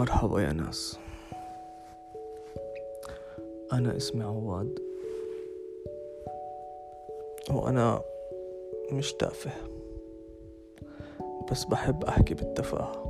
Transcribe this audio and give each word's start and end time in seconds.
مرحبا 0.00 0.40
يا 0.40 0.52
ناس. 0.52 0.98
أنا 3.72 3.96
اسمي 3.96 4.24
عواد. 4.24 4.78
وأنا 7.50 8.00
مش 8.92 9.12
تافه. 9.12 9.50
بس 11.50 11.64
بحب 11.64 12.04
أحكي 12.04 12.34
بالتفاهة. 12.34 13.02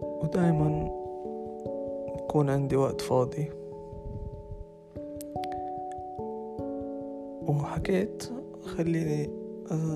ودايما 0.00 0.90
بكون 2.16 2.50
عندي 2.50 2.76
وقت 2.76 3.00
فاضي. 3.00 3.50
وحكيت 7.48 8.24
خليني 8.64 9.30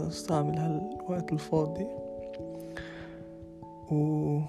أستعمل 0.08 0.58
هالوقت 0.58 1.32
الفاضي. 1.32 2.03
و 3.94 4.40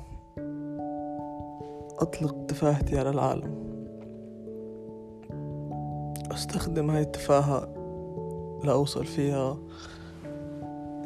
أطلق 2.00 2.46
تفاهتي 2.48 3.00
على 3.00 3.10
العالم. 3.10 3.66
أستخدم 6.32 6.90
هاي 6.90 7.02
التفاهة 7.02 7.68
لأوصل 8.64 9.06
فيها 9.06 9.58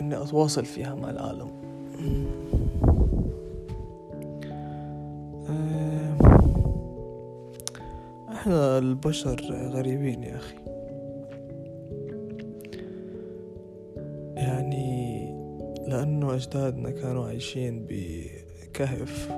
إني 0.01 0.23
أتواصل 0.23 0.65
فيها 0.65 0.95
مع 0.95 1.09
العالم. 1.09 1.51
آه، 5.49 6.17
إحنا 8.33 8.77
البشر 8.77 9.41
غريبين 9.51 10.23
يا 10.23 10.35
أخي. 10.35 10.68
أجدادنا 16.39 16.89
كانوا 16.89 17.27
عايشين 17.27 17.85
بكهف 17.89 19.31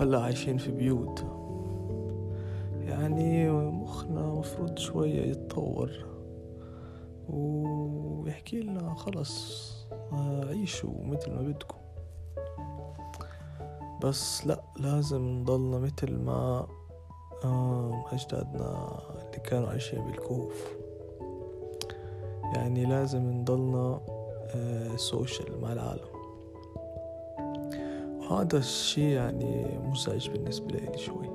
هلا 0.00 0.20
عايشين 0.20 0.58
في 0.58 0.70
بيوت. 0.70 1.24
يعني 2.80 3.50
مخنا 3.50 4.22
مفروض 4.22 4.78
شوية 4.78 5.20
يتطور 5.22 5.90
ويحكي 7.28 8.60
لنا 8.60 8.94
خلص 8.94 9.68
عيشوا 10.48 11.04
مثل 11.04 11.30
ما 11.30 11.42
بدكم. 11.42 11.78
بس 14.04 14.46
لأ 14.46 14.62
لازم 14.80 15.22
نضلنا 15.22 15.78
مثل 15.78 16.16
ما 16.16 16.66
أجدادنا 18.12 19.00
اللي 19.14 19.38
كانوا 19.44 19.68
عايشين 19.68 20.04
بالكهوف. 20.04 20.76
يعني 22.54 22.84
لازم 22.84 23.30
نضلنا 23.30 24.17
سوشيال 24.96 25.60
مع 25.60 25.72
العالم. 25.72 26.08
وهذا 28.20 28.58
الشي 28.58 29.12
يعني 29.12 29.78
مزعج 29.84 30.30
بالنسبة 30.30 30.78
لي 30.78 30.98
شوي. 30.98 31.28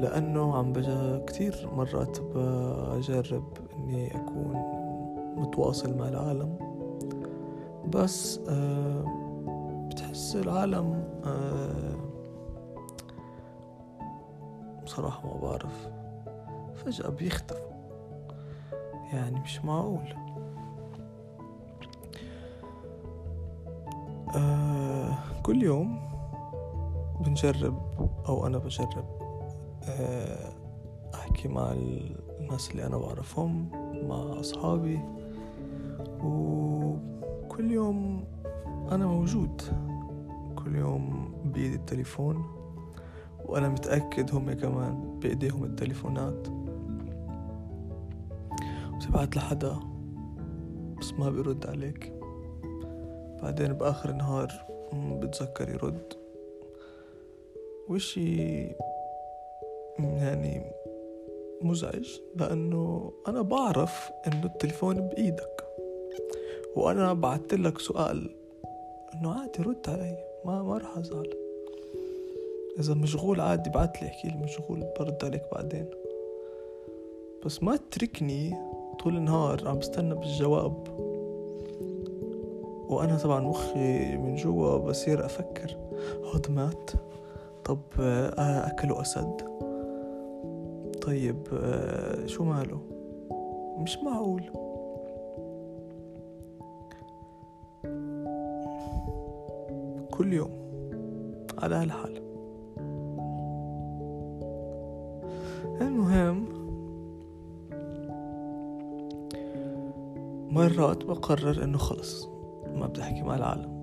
لأنه 0.00 0.56
عم 0.56 0.72
بجا 0.72 1.24
كتير 1.26 1.68
مرات 1.76 2.20
بجرب 2.20 3.58
إني 3.76 4.16
أكون 4.16 4.54
متواصل 5.36 5.96
مع 5.96 6.08
العالم. 6.08 6.58
بس 7.88 8.40
آه 8.48 9.04
بتحس 9.90 10.36
العالم 10.36 11.04
آه 11.24 11.96
بصراحة 14.84 15.26
ما 15.26 15.40
بعرف. 15.40 15.88
فجأة 16.74 17.08
بيختفوا. 17.08 17.68
يعني 19.12 19.40
مش 19.40 19.64
معقول. 19.64 20.14
آه 24.36 25.18
كل 25.42 25.62
يوم 25.62 26.00
بنجرب 27.20 27.78
أو 28.28 28.46
أنا 28.46 28.58
بجرب 28.58 29.04
آه 29.88 30.52
أحكي 31.14 31.48
مع 31.48 31.72
الناس 32.40 32.70
اللي 32.70 32.86
أنا 32.86 32.96
بعرفهم 32.96 33.70
مع 34.08 34.40
أصحابي 34.40 35.00
وكل 36.24 37.70
يوم 37.70 38.24
أنا 38.92 39.06
موجود. 39.06 39.62
كل 40.56 40.76
يوم 40.76 41.32
بإيدي 41.44 41.74
التليفون 41.76 42.44
وأنا 43.46 43.68
متأكد 43.68 44.34
هم 44.34 44.52
كمان 44.52 45.18
بإيديهم 45.22 45.64
التليفونات. 45.64 46.48
وتبعت 48.94 49.36
لحدا 49.36 49.78
بس 51.00 51.12
ما 51.12 51.30
بيرد 51.30 51.66
عليك. 51.66 52.17
بعدين 53.42 53.72
بآخر 53.72 54.10
النهار 54.10 54.52
بتذكر 54.94 55.68
يرد. 55.68 56.12
وشي 57.88 58.66
يعني 59.98 60.62
مزعج 61.62 62.20
لأنه 62.36 63.12
أنا 63.28 63.42
بعرف 63.42 64.10
إنه 64.26 64.46
التليفون 64.46 65.08
بإيدك. 65.08 65.64
وأنا 66.76 67.12
بعت 67.12 67.54
لك 67.54 67.78
سؤال 67.78 68.30
إنه 69.14 69.32
عادي 69.32 69.62
رد 69.62 69.88
علي 69.88 70.18
ما 70.44 70.62
ما 70.62 70.78
راح 70.78 70.98
أزعل. 70.98 71.30
إذا 72.78 72.94
مشغول 72.94 73.40
عادي 73.40 73.70
بعت 73.70 74.02
لي 74.02 74.08
أحكي 74.08 74.28
لي 74.28 74.36
مشغول 74.36 74.84
برد 74.98 75.24
عليك 75.24 75.42
بعدين. 75.52 75.90
بس 77.44 77.62
ما 77.62 77.76
تتركني 77.76 78.56
طول 79.00 79.16
النهار 79.16 79.68
عم 79.68 79.78
بستنى 79.78 80.14
بالجواب. 80.14 81.07
وأنا 82.88 83.18
طبعا 83.18 83.40
مخي 83.40 84.16
من 84.16 84.36
جوا 84.36 84.78
بصير 84.78 85.24
أفكر. 85.24 85.76
هاد 86.34 86.50
مات. 86.50 86.90
طب 87.64 87.78
أكلوا 88.38 89.00
أسد. 89.00 89.36
طيب 91.02 91.48
شو 92.26 92.44
ماله؟ 92.44 92.80
مش 93.78 93.98
معقول. 93.98 94.42
كل 100.10 100.32
يوم. 100.32 100.50
على 101.58 101.74
هالحال. 101.74 102.22
المهم 105.80 106.44
مرات 110.50 111.04
بقرر 111.04 111.64
إنه 111.64 111.78
خلص. 111.78 112.37
ما 112.74 112.86
بدي 112.86 113.02
احكي 113.02 113.22
مع 113.22 113.34
العالم. 113.34 113.78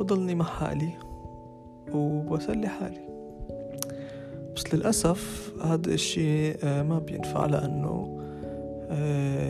بضلني 0.00 0.34
مع 0.34 0.44
حالي 0.44 0.92
وبسلي 1.92 2.68
حالي. 2.68 3.08
بس 4.56 4.74
للأسف 4.74 5.52
هذا 5.64 5.90
الشي 5.90 6.52
ما 6.62 6.98
بينفع 6.98 7.46
لأنه 7.46 8.18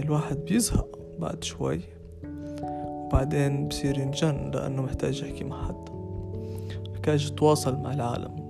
الواحد 0.02 0.36
بيزهق 0.36 0.98
بعد 1.18 1.44
شوي. 1.44 1.80
وبعدين 2.64 3.68
بصير 3.68 3.98
ينجن 3.98 4.50
لأنه 4.54 4.82
محتاج 4.82 5.22
يحكي 5.22 5.44
مع 5.44 5.66
حد. 5.68 5.88
محتاج 6.90 7.26
يتواصل 7.26 7.76
مع 7.76 7.92
العالم. 7.92 8.48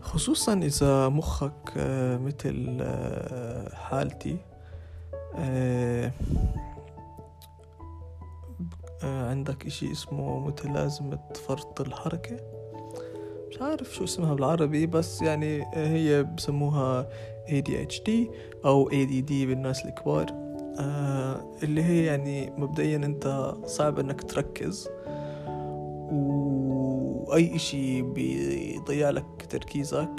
خصوصا 0.00 0.54
إذا 0.54 1.08
مخك 1.08 1.72
مثل 2.24 2.84
حالتي 3.72 4.36
عندك 9.02 9.66
إشي 9.66 9.92
اسمه 9.92 10.38
متلازمة 10.38 11.18
فرط 11.46 11.80
الحركة؟ 11.80 12.36
مش 13.50 13.60
عارف 13.60 13.94
شو 13.94 14.04
اسمها 14.04 14.34
بالعربي 14.34 14.86
بس 14.86 15.22
يعني 15.22 15.66
هي 15.74 16.22
بسموها 16.22 17.08
ADHD 17.48 18.10
أو 18.64 18.90
ADD 18.90 19.30
بالناس 19.30 19.84
الكبار. 19.84 20.26
اللي 21.62 21.84
هي 21.84 22.04
يعني 22.04 22.50
مبدئيا 22.50 22.96
أنت 22.96 23.54
صعب 23.64 23.98
إنك 23.98 24.22
تركز 24.22 24.88
وأي 26.12 27.56
إشي 27.56 28.02
بيضيع 28.02 29.10
لك 29.10 29.46
تركيزك. 29.50 30.10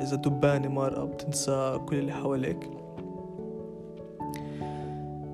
إذا 0.00 0.16
دبانة 0.16 0.68
مرة 0.68 1.04
بتنسى 1.04 1.80
كل 1.88 1.98
اللي 1.98 2.12
حواليك. 2.12 2.70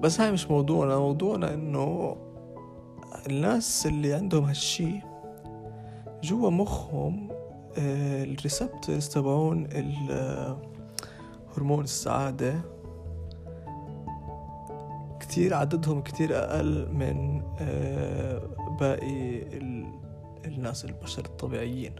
بس 0.04 0.20
هاي 0.20 0.32
مش 0.32 0.50
موضوعنا 0.50 0.98
موضوعنا 0.98 1.54
إنه 1.54 2.16
الناس 3.26 3.86
اللي 3.86 4.14
عندهم 4.14 4.44
هالشي 4.44 5.00
جوا 6.22 6.50
مخهم 6.50 7.28
الريسبتورز 7.78 9.08
تبعون 9.08 9.68
هرمون 11.56 11.84
السعادة 11.84 12.60
كتير 15.20 15.54
عددهم 15.54 16.02
كتير 16.02 16.38
أقل 16.38 16.88
من 16.92 17.42
باقي 18.80 19.42
الناس 20.44 20.84
البشر 20.84 21.24
الطبيعيين. 21.24 21.92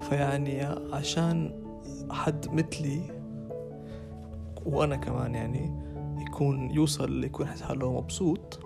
فيعني 0.00 0.62
عشان 0.92 1.62
حد 2.10 2.48
مثلي 2.54 3.02
وأنا 4.66 4.96
كمان 4.96 5.34
يعني 5.34 5.81
يكون 6.42 6.70
يوصل 6.70 7.24
يكون 7.24 7.46
حس 7.46 7.62
حاله 7.62 7.92
مبسوط 7.92 8.60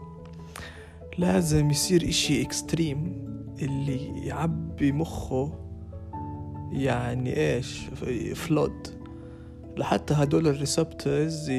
لازم 1.19 1.71
يصير 1.71 2.09
إشي 2.09 2.43
extreme 2.43 3.25
اللي 3.63 4.27
يعبي 4.27 4.93
مخه 4.93 5.53
يعني 6.73 7.37
إيش 7.37 7.81
flood 8.35 8.89
لحتى 9.77 10.15
هدول 10.15 10.47
ال 10.47 10.57
receptors 10.57 11.51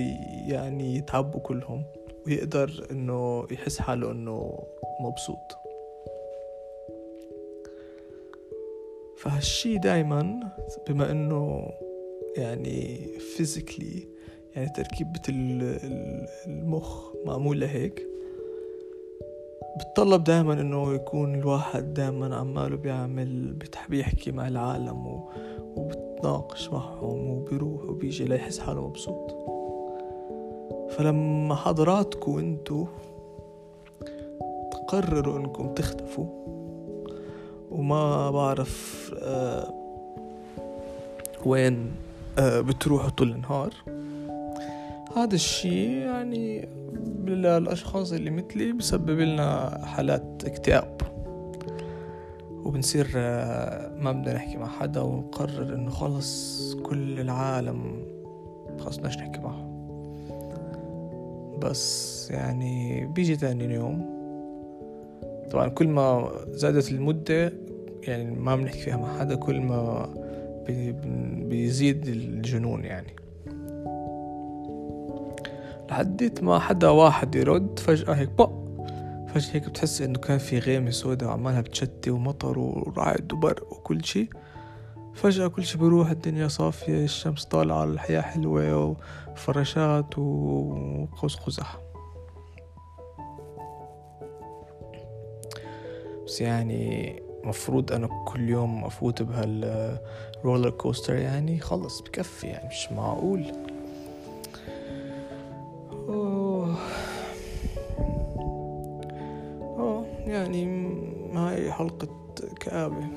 يعني 0.48 0.96
يتعبوا 0.96 1.40
كلهم 1.40 1.84
ويقدر 2.28 2.88
إنه 2.92 3.48
يحس 3.52 3.80
حاله 3.80 4.12
إنه 4.12 4.64
مبسوط. 5.00 5.58
فهالشي 9.18 9.78
دايما 9.78 10.40
بما 10.88 11.12
إنه 11.12 11.70
يعني 12.38 13.08
فيزيكلي 13.20 14.17
يعني 14.58 14.70
تركيبة 14.70 15.22
المخ 16.48 17.12
معمولة 17.26 17.68
هيك. 17.68 18.08
بتطلب 19.80 20.24
دائما 20.24 20.54
إنه 20.54 20.94
يكون 20.94 21.36
الواحد 21.36 21.94
دائما 21.94 22.36
عماله 22.36 22.78
بيعمل 22.78 23.58
بيحكي 23.90 24.32
مع 24.32 24.48
العالم 24.48 25.26
وبتناقش 25.76 26.70
معهم 26.70 27.30
وبيروح 27.30 27.84
وبيجي 27.84 28.26
ليحس 28.26 28.60
حاله 28.60 28.88
مبسوط. 28.88 29.32
فلما 30.90 31.56
حضراتكم 31.56 32.38
انتو 32.38 32.86
تقرروا 34.72 35.38
إنكم 35.38 35.74
تختفوا 35.74 36.26
وما 37.72 38.32
بعرف 38.32 39.12
آه 39.24 39.74
وين 41.46 41.92
آه 42.40 42.62
بتروحوا 42.62 43.10
طول 43.10 43.32
النهار 43.32 43.74
هذا 45.18 45.36
الشيء 45.36 45.90
يعني 45.90 46.70
للأشخاص 47.26 48.12
اللي 48.12 48.30
مثلي 48.30 48.72
بسبب 48.72 49.20
لنا 49.20 49.80
حالات 49.86 50.44
اكتئاب. 50.46 51.02
وبنصير 52.52 53.08
آه، 53.16 53.98
ما 54.00 54.12
بدنا 54.12 54.34
نحكي 54.34 54.58
مع 54.58 54.68
حدا 54.68 55.02
ونقرر 55.02 55.76
إنه 55.76 55.90
خلص 55.90 56.74
كل 56.84 57.20
العالم 57.20 58.06
خلص 58.80 58.98
بدناش 58.98 59.18
نحكي 59.18 59.40
معه. 59.40 59.68
بس 61.62 62.32
يعني 62.32 63.06
بيجي 63.06 63.36
تاني 63.36 63.74
يوم. 63.74 64.18
طبعا 65.52 65.68
كل 65.68 65.88
ما 65.88 66.32
زادت 66.48 66.92
المدة 66.92 67.54
يعني 68.04 68.36
ما 68.36 68.56
بنحكي 68.56 68.80
فيها 68.80 68.98
مع 68.98 69.20
حدا 69.20 69.36
كل 69.36 69.62
ما 69.62 70.10
بيزيد 71.50 72.08
الجنون 72.08 72.84
يعني. 72.84 73.27
لحديت 75.98 76.44
ما 76.44 76.60
حدا 76.60 76.90
واحد 76.90 77.36
يرد 77.36 77.80
فجأة 77.80 78.14
هيك 78.14 78.30
بق. 78.30 78.52
فجأة 79.28 79.56
هيك 79.56 79.70
بتحس 79.70 80.02
إنه 80.02 80.20
كان 80.20 80.38
في 80.38 80.60
غيمة 80.60 80.90
سوداء 80.90 81.30
وعمالها 81.30 81.62
بتشتي 81.62 82.10
ومطر 82.10 82.60
ورعد 82.60 83.34
وبرق 83.34 83.74
وكل 83.74 84.06
شي. 84.06 84.30
فجأة 85.14 85.48
كل 85.48 85.64
شي 85.64 85.78
بروح 85.78 86.10
الدنيا 86.10 86.48
صافية 86.48 87.04
الشمس 87.04 87.46
طالعة 87.46 87.84
الحياة 87.84 88.22
حلوة 88.22 88.98
وفراشات 89.34 90.18
وقوس 90.18 91.36
قزح 91.36 91.78
بس 96.26 96.42
يعني 96.42 97.16
مفروض 97.44 97.92
أنا 97.92 98.10
كل 98.28 98.50
يوم 98.50 98.86
أفوت 98.86 99.22
بهال 99.22 99.71
roller 99.71 100.70
coaster 100.70 101.16
يعني 101.16 101.60
خلص 101.60 102.02
بكفي 102.02 102.48
يعني 102.48 102.68
مش 102.68 102.92
معقول. 102.92 103.77
يعني 110.28 110.88
هاي 111.34 111.72
حلقة 111.72 112.08
كآبة. 112.60 113.08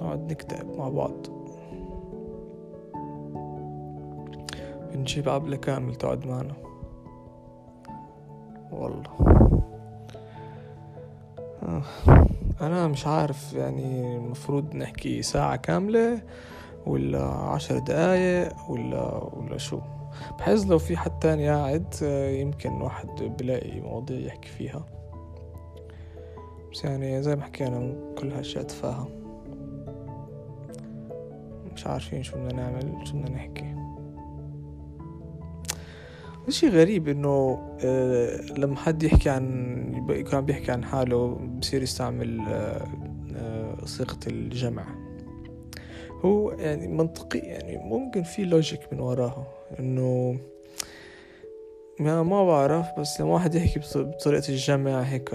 نقعد 0.00 0.30
نكتئب 0.30 0.76
مع 0.76 0.88
بعض. 0.88 1.26
بنجيب 4.92 5.28
عبلة 5.28 5.56
كامل 5.56 5.94
تقعد 5.94 6.26
معنا. 6.26 6.54
والله. 8.72 9.10
آه. 11.62 11.82
أنا 12.60 12.88
مش 12.88 13.06
عارف 13.06 13.52
يعني 13.52 14.16
المفروض 14.16 14.74
نحكي 14.74 15.22
ساعة 15.22 15.56
كاملة 15.56 16.22
ولا 16.86 17.24
عشر 17.24 17.78
دقايق 17.78 18.70
ولا 18.70 19.24
ولا 19.24 19.58
شو. 19.58 19.80
بحيث 20.38 20.64
لو 20.70 20.78
في 20.78 20.96
حد 20.96 21.18
تاني 21.18 21.48
قاعد 21.48 21.94
يمكن 22.40 22.70
واحد 22.82 23.08
بلاقي 23.40 23.80
مواضيع 23.80 24.18
يحكي 24.18 24.48
فيها. 24.48 24.97
بس 26.78 26.84
يعني 26.84 27.22
زي 27.22 27.36
ما 27.36 27.42
حكينا 27.42 27.94
كل 28.18 28.32
هالشيء 28.32 28.62
تفاهة 28.62 29.08
مش 31.74 31.86
عارفين 31.86 32.22
شو 32.22 32.36
بدنا 32.36 32.52
نعمل 32.52 33.06
شو 33.06 33.12
بدنا 33.12 33.30
نحكي. 33.30 33.74
شيء 36.48 36.70
غريب 36.70 37.08
إنه 37.08 37.58
آه 37.84 38.40
لما 38.58 38.76
حد 38.76 39.02
يحكي 39.02 39.30
عن 39.30 40.24
عم 40.32 40.44
بيحكي 40.44 40.72
عن 40.72 40.84
حاله 40.84 41.34
بصير 41.34 41.82
يستعمل 41.82 42.40
آه 42.40 42.88
آه 43.36 43.84
صيغة 43.84 44.18
الجمع. 44.26 44.84
هو 46.24 46.50
يعني 46.50 46.88
منطقي 46.88 47.38
يعني 47.38 47.78
ممكن 47.78 48.22
في 48.22 48.44
لوجيك 48.44 48.92
من 48.92 49.00
وراها 49.00 49.46
إنه 49.78 50.38
ما 52.00 52.44
بعرف 52.46 52.86
بس 52.98 53.20
لما 53.20 53.34
واحد 53.34 53.54
يحكي 53.54 53.80
بطريقة 53.94 54.48
الجمع 54.48 55.00
هيك 55.00 55.34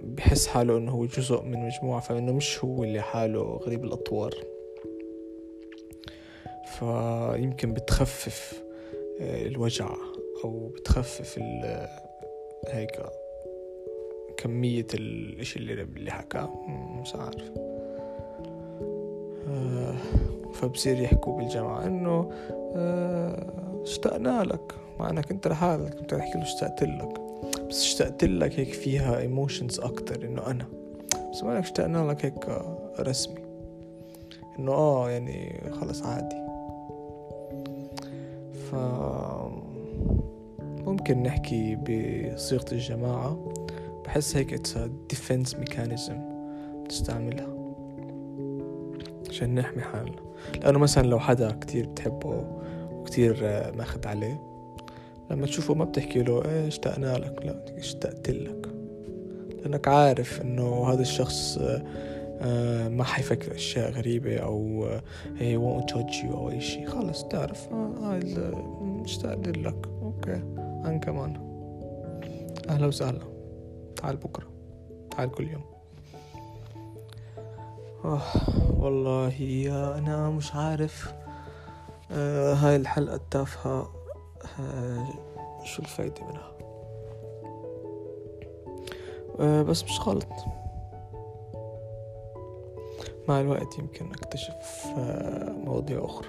بحس 0.00 0.46
حاله 0.46 0.78
إنه 0.78 0.92
هو 0.92 1.06
جزء 1.06 1.42
من 1.42 1.66
مجموعة 1.66 2.00
فإنه 2.00 2.32
مش 2.32 2.64
هو 2.64 2.84
اللي 2.84 3.00
حاله 3.00 3.42
غريب 3.42 3.84
الأطوار. 3.84 4.34
فيمكن 6.64 7.72
بتخفف 7.72 8.62
آه، 9.20 9.46
الوجع 9.46 9.94
أو 10.44 10.68
بتخفف 10.68 11.38
هيك 12.68 13.02
كمية 14.36 14.86
الإشي 14.94 15.58
اللي 15.58 15.82
اللي 15.82 16.10
حكاه. 16.10 16.50
مش 17.00 17.14
عارف. 17.14 17.50
آه، 19.48 19.94
فبصير 20.52 21.00
يحكوا 21.00 21.38
بالجماعة 21.38 21.86
إنه 21.86 22.30
آه، 22.76 23.82
اشتقنا 23.82 24.44
لك. 24.44 24.72
مع 25.02 25.10
انك 25.10 25.30
أنت 25.30 25.48
لحالك 25.48 25.96
أنت 26.00 26.14
تحكي 26.14 26.38
له 26.38 26.44
اشتقت 26.44 26.82
لك 26.82 27.20
بس 27.68 27.82
اشتقت 27.82 28.24
لك 28.24 28.60
هيك 28.60 28.72
فيها 28.72 29.18
emotions 29.18 29.80
أكتر 29.80 30.24
إنه 30.24 30.46
أنا. 30.46 30.66
بس 31.32 31.42
ما 31.42 31.58
اشتقنا 31.58 32.10
لك 32.10 32.24
هيك 32.24 32.48
رسمي. 33.00 33.40
إنه 34.58 34.72
آه 34.72 35.10
يعني 35.10 35.60
خلص 35.80 36.02
عادي. 36.02 36.36
ف 38.70 38.74
ممكن 40.86 41.22
نحكي 41.22 41.76
بصيغة 41.76 42.72
الجماعة. 42.72 43.54
بحس 44.04 44.36
هيك 44.36 44.52
it's 44.52 44.78
defense 45.10 45.54
mechanism 45.54 46.20
بتستعملها. 46.84 47.48
عشان 49.28 49.54
نحمي 49.54 49.82
حالنا. 49.82 50.22
لأنه 50.60 50.78
مثلا 50.78 51.06
لو 51.06 51.18
حدا 51.18 51.50
كتير 51.60 51.86
بتحبه 51.86 52.44
وكتير 52.92 53.36
ماخد 53.76 54.06
عليه 54.06 54.51
لما 55.32 55.46
تشوفه 55.46 55.74
ما 55.74 55.84
بتحكي 55.84 56.22
له 56.22 56.44
إيه 56.44 56.68
اشتقنا 56.68 57.18
لك؟ 57.18 57.46
لا 57.46 57.64
اشتقت 57.78 58.30
لك؟ 58.30 58.68
لأنك 59.62 59.88
عارف 59.88 60.40
إنه 60.40 60.92
هذا 60.92 61.00
الشخص 61.02 61.58
آه، 62.40 62.88
ما 62.88 63.04
حيفكر 63.04 63.54
أشياء 63.54 63.90
غريبة 63.90 64.36
أو 64.38 64.86
هي 65.36 65.58
won't 65.58 65.84
judge 65.92 66.22
you 66.22 66.30
أو 66.30 66.50
أي 66.50 66.60
شي 66.60 66.86
خلص 66.86 67.24
تعرف 67.24 67.68
آه 67.72 68.20
اشتقت 69.04 69.58
لك؟ 69.58 69.86
أوكي 70.02 70.34
أنا 70.84 70.98
كمان. 70.98 71.52
أهلا 72.68 72.86
وسهلا. 72.86 73.20
تعال 73.96 74.16
بكرة. 74.16 74.46
تعال 75.10 75.30
كل 75.30 75.48
يوم. 75.48 75.62
آه 78.04 78.22
والله 78.78 79.32
يا 79.42 79.98
أنا 79.98 80.30
مش 80.30 80.54
عارف 80.54 81.12
آه 82.12 82.54
هاي 82.54 82.76
الحلقة 82.76 83.14
التافهة 83.14 83.70
آه، 83.80 83.88
شو 85.64 85.82
الفايدة 85.82 86.24
منها؟ 86.26 86.52
آه، 89.40 89.62
بس 89.62 89.84
مش 89.84 90.00
غلط. 90.08 90.28
مع 93.28 93.40
الوقت 93.40 93.78
يمكن 93.78 94.10
أكتشف 94.12 94.86
آه، 94.98 95.52
مواضيع 95.52 96.04
أخرى. 96.04 96.28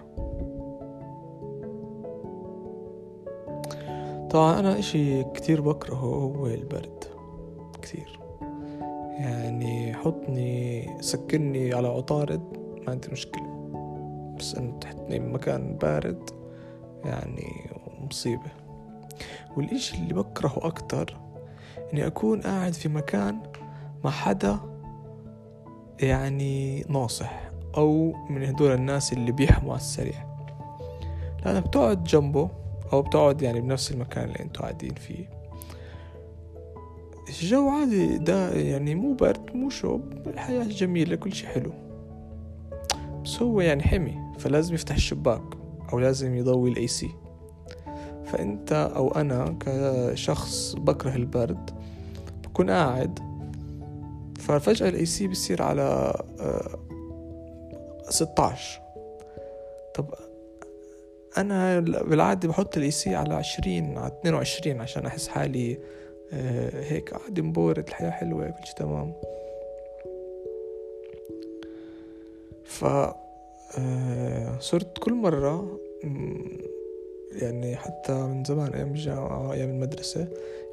طبعا 4.29 4.59
أنا 4.59 4.79
إشي 4.79 5.23
كتير 5.23 5.61
بكرهه 5.61 5.97
هو 5.97 6.47
البرد. 6.47 7.03
كتير. 7.81 8.19
يعني 9.19 9.93
حطني 9.93 10.87
سكني 11.01 11.73
على 11.73 11.87
عطارد 11.87 12.57
ما 12.85 12.91
عندي 12.91 13.07
مشكلة. 13.11 13.53
بس 14.39 14.55
أن 14.55 14.79
تحطني 14.79 15.19
بمكان 15.19 15.77
بارد 15.77 16.29
يعني 17.05 17.72
مصيبة. 18.13 18.51
والإشي 19.57 19.97
اللي 19.97 20.13
بكرهه 20.13 20.57
أكتر؟ 20.57 21.17
إني 21.93 22.07
أكون 22.07 22.41
قاعد 22.41 22.73
في 22.73 22.89
مكان 22.89 23.39
مع 24.03 24.11
حدا 24.11 24.59
يعني 25.99 26.85
ناصح 26.89 27.51
أو 27.77 28.13
من 28.29 28.43
هدول 28.43 28.71
الناس 28.71 29.13
اللي 29.13 29.31
بيحموا 29.31 29.71
على 29.71 29.79
السريع. 29.79 30.25
لأنك 31.45 31.67
بتقعد 31.67 32.03
جنبه 32.03 32.49
أو 32.93 33.01
بتقعد 33.01 33.41
يعني 33.41 33.61
بنفس 33.61 33.91
المكان 33.91 34.23
اللي 34.23 34.39
أنتوا 34.39 34.61
قاعدين 34.61 34.93
فيه. 34.93 35.29
الجو 37.29 37.69
عادي 37.69 38.17
ده 38.17 38.53
يعني 38.53 38.95
مو 38.95 39.13
برد 39.13 39.55
مو 39.55 39.69
شوب 39.69 40.13
الحياة 40.27 40.63
جميلة 40.63 41.15
كل 41.15 41.33
شي 41.33 41.47
حلو. 41.47 41.73
بس 43.23 43.41
هو 43.41 43.61
يعني 43.61 43.83
حمي 43.83 44.17
فلازم 44.39 44.73
يفتح 44.73 44.95
الشباك 44.95 45.43
أو 45.93 45.99
لازم 45.99 46.35
يضوي 46.35 46.71
ال 46.71 46.87
AC. 46.87 47.22
فأنت 48.33 48.91
أو 48.95 49.11
أنا 49.11 49.57
كشخص 49.59 50.75
بكره 50.75 51.15
البرد 51.15 51.69
بكون 52.43 52.69
قاعد. 52.69 53.19
ففجأة 54.39 54.89
ال 54.89 55.05
AC 55.05 55.27
بيصير 55.27 55.61
على 55.61 56.13
آه، 56.39 56.79
ستاش 58.09 58.79
طب 59.95 60.13
أنا 61.37 61.79
بالعادة 61.79 62.47
بحط 62.47 62.77
ال 62.77 62.91
AC 62.91 63.15
على 63.15 63.33
عشرين 63.33 63.97
على 63.97 64.07
اتنين 64.07 64.33
وعشرين 64.33 64.81
عشان 64.81 65.05
أحس 65.05 65.27
حالي 65.27 65.77
آه، 66.33 66.83
هيك. 66.83 67.13
قاعد 67.13 67.39
مو 67.39 67.59
برد 67.59 67.87
الحياة 67.87 68.09
حلوة 68.09 68.49
كل 68.49 68.67
شي 68.67 68.75
تمام. 68.75 69.13
ف 72.65 72.85
آه، 73.77 74.59
صرت 74.59 74.97
كل 74.97 75.13
مرة 75.13 75.79
يعني 77.41 77.75
حتى 77.75 78.13
من 78.13 78.43
زمان 78.43 78.73
أيام 78.73 78.91
الجامعة 78.91 79.53
أيام 79.53 79.69
المدرسة 79.69 80.27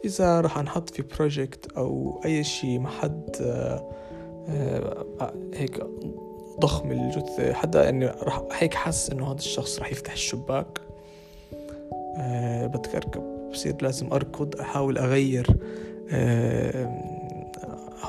إذا 0.05 0.41
راح 0.41 0.59
نحط 0.59 0.91
في 0.91 1.03
project 1.03 1.73
أو 1.77 2.21
أي 2.25 2.45
شيء 2.45 2.79
مع 2.79 2.91
حد 2.91 3.37
آه، 3.41 3.93
آه، 5.21 5.35
هيك 5.55 5.81
ضخم 6.61 6.91
الجثة 6.93 7.53
حدا 7.53 7.85
يعني 7.85 8.07
راح 8.07 8.43
هيك 8.53 8.75
حاسس 8.75 9.11
إنه 9.11 9.27
هذا 9.27 9.39
الشخص 9.39 9.79
راح 9.79 9.93
يفتح 9.93 10.13
الشباك. 10.13 10.81
آه، 12.17 12.67
بتكركب 12.67 13.23
بصير 13.51 13.77
لازم 13.83 14.13
أركض 14.13 14.61
أحاول 14.61 14.99
أغير 14.99 15.47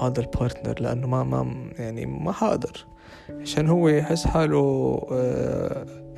هذا 0.01 0.19
البارتنر 0.21 0.81
لأنه 0.81 1.07
ما 1.07 1.23
ما 1.23 1.69
يعني 1.79 2.05
ما 2.05 2.31
حقدر 2.31 2.85
عشان 3.29 3.67
هو 3.67 3.89
يحس 3.89 4.27
حاله 4.27 4.99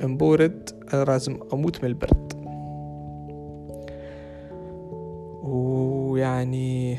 مبورد 0.02 0.70
أنا 0.94 1.04
لازم 1.04 1.38
أموت 1.52 1.84
من 1.84 1.90
البرد. 1.90 2.32
ويعني 5.44 6.96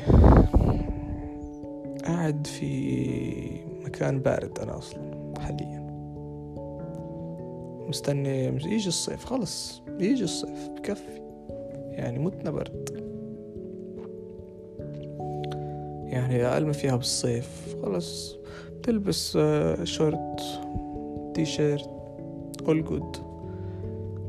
قاعد 2.04 2.46
في 2.46 3.60
مكان 3.84 4.20
بارد 4.20 4.58
أنا 4.58 4.78
أصلا 4.78 5.34
حاليا. 5.38 5.86
مستني 7.88 8.44
يجي 8.46 8.88
الصيف 8.88 9.24
خلص 9.24 9.82
يجي 10.00 10.24
الصيف 10.24 10.68
بكفي. 10.68 11.20
يعني 11.90 12.18
متنا 12.18 12.50
برد. 12.50 13.06
يعني 16.04 16.46
أقل 16.46 16.66
ما 16.66 16.72
فيها 16.72 16.96
بالصيف 16.96 17.76
خلص. 17.82 18.36
تلبس 18.82 19.38
شورت 19.84 20.40
تي 21.34 21.44
شيرت 21.44 21.95
all 22.66 22.84
good 22.84 23.16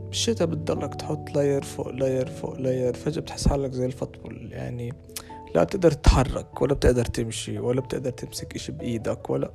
بالشتا 0.08 0.46
بتضلك 0.46 0.96
تحط 0.96 1.36
layer 1.36 1.64
فوق 1.64 1.90
layer 1.90 2.28
فوق 2.30 2.60
layer 2.60 2.94
فجأة 2.94 3.22
بتحس 3.22 3.48
حالك 3.48 3.72
زي 3.72 3.86
ال 3.86 3.93
football 3.93 4.50
يعني 4.52 4.94
لا 5.56 5.64
بتقدر 5.64 5.92
تتحرك 5.92 6.62
ولا 6.62 6.74
بتقدر 6.74 7.06
تمشي 7.06 7.60
ولا 7.60 7.82
بتقدر 7.82 8.10
تمسك 8.10 8.56
إشي 8.56 8.72
بإيدك 8.72 9.30
ولا 9.30 9.52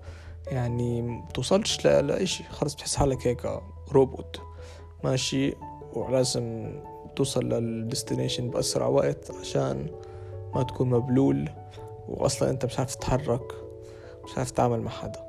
يعني 0.47 1.23
بتوصلش 1.31 1.85
لإشي 1.87 2.45
خلص 2.45 2.75
بتحس 2.75 2.97
حالك 2.97 3.27
هيك 3.27 3.47
روبوت. 3.93 4.41
ماشي 5.05 5.55
ولازم 5.93 6.75
توصل 7.17 7.49
لل 7.49 7.64
destination 7.64 8.51
بأسرع 8.51 8.87
وقت 8.87 9.31
عشان 9.41 9.87
ما 10.55 10.63
تكون 10.63 10.91
مبلول 10.91 11.51
وأصلا 12.09 12.51
أنت 12.51 12.65
مش 12.65 12.79
عارف 12.79 12.95
تتحرك 12.95 13.53
مش 14.25 14.39
عارف 14.39 14.51
تتعامل 14.51 14.81
مع 14.81 14.91
حدا. 14.91 15.21